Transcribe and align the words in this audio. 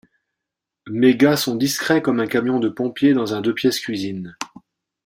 Mes 0.89 1.15
gars 1.15 1.37
sont 1.37 1.53
discrets 1.55 2.01
comme 2.01 2.19
un 2.19 2.25
camion 2.25 2.59
de 2.59 2.69
pompiers 2.69 3.13
dans 3.13 3.35
un 3.35 3.41
deux-pièces 3.41 3.79
cuisine. 3.81 4.35